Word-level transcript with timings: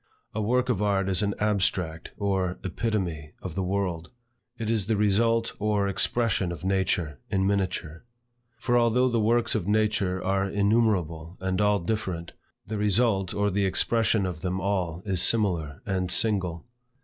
A 0.33 0.41
work 0.41 0.69
of 0.69 0.81
art 0.81 1.07
is 1.09 1.21
an 1.21 1.35
abstract 1.37 2.09
or 2.17 2.57
epitome 2.63 3.33
of 3.43 3.53
the 3.53 3.61
world. 3.61 4.09
It 4.57 4.67
is 4.67 4.87
the 4.87 4.97
result 4.97 5.53
or 5.59 5.87
expression 5.87 6.51
of 6.51 6.63
nature, 6.65 7.19
in 7.29 7.45
miniature. 7.45 8.03
For, 8.57 8.79
although 8.79 9.09
the 9.09 9.19
works 9.19 9.53
of 9.53 9.67
nature 9.67 10.19
are 10.23 10.49
innumerable 10.49 11.37
and 11.39 11.61
all 11.61 11.77
different, 11.77 12.33
the 12.65 12.79
result 12.79 13.35
or 13.35 13.51
the 13.51 13.65
expression 13.67 14.25
of 14.25 14.41
them 14.41 14.59
all 14.59 15.03
is 15.05 15.21
similar 15.21 15.83
and 15.85 16.09
single. 16.09 16.65